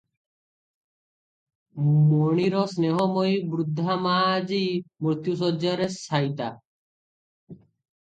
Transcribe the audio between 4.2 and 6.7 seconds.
ଆଜି ମୃତ୍ୟୁଶଯ୍ୟାରେ ଶାୟିତା।